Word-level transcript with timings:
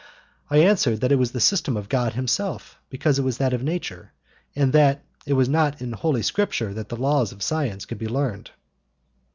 I 0.49 0.57
answered 0.57 0.99
that 1.01 1.11
it 1.11 1.19
was 1.19 1.29
the 1.31 1.39
system 1.39 1.77
of 1.77 1.87
God 1.87 2.13
Himself 2.13 2.79
because 2.89 3.19
it 3.19 3.21
was 3.21 3.37
that 3.37 3.53
of 3.53 3.61
nature, 3.61 4.13
and 4.55 4.73
that 4.73 5.05
it 5.27 5.33
was 5.33 5.47
not 5.47 5.79
in 5.79 5.91
Holy 5.91 6.23
Scripture 6.23 6.73
that 6.73 6.89
the 6.89 6.97
laws 6.97 7.31
of 7.31 7.43
science 7.43 7.85
could 7.85 7.99
be 7.99 8.07
learned. 8.07 8.49